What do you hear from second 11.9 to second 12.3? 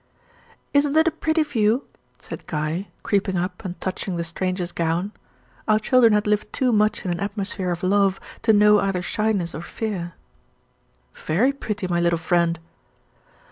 little